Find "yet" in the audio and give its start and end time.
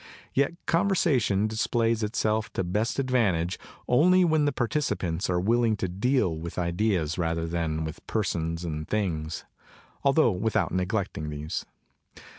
0.33-0.53